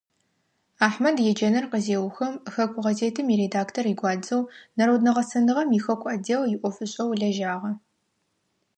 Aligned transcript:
Ахьмэд 0.87 1.17
еджэныр 1.29 1.65
къызеухым, 1.71 2.33
хэку 2.53 2.81
гъэзетым 2.85 3.27
иредактор 3.33 3.85
игуадзэу, 3.93 4.43
народнэ 4.77 5.11
гъэсэныгъэм 5.15 5.69
ихэку 5.77 6.07
отдел 6.13 6.41
иӀофышӀэу 6.55 7.11
лэжьагъэ. 7.19 7.71